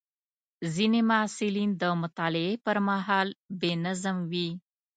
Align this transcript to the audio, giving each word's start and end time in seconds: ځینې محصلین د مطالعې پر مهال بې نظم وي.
ځینې 0.73 0.99
محصلین 1.09 1.69
د 1.81 1.83
مطالعې 2.01 2.53
پر 2.65 2.77
مهال 2.87 3.27
بې 3.59 3.71
نظم 3.85 4.17
وي. 4.31 4.49